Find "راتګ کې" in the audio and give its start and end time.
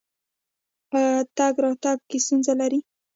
1.63-2.17